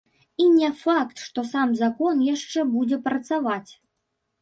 І 0.43 0.45
не 0.53 0.69
факт, 0.83 1.21
што 1.27 1.45
сам 1.51 1.77
закон 1.83 2.25
яшчэ 2.33 2.67
будзе 2.75 3.03
працаваць. 3.09 3.71